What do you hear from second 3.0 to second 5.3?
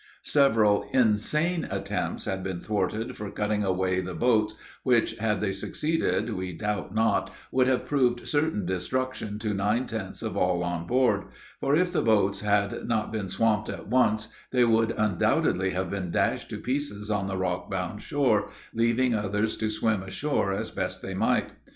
for cutting away the boats, which,